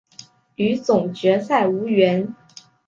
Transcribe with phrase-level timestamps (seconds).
[0.55, 2.33] 与总决赛无缘。